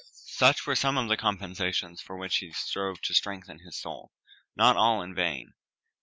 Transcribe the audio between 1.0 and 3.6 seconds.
the compensations with which he strove to strengthen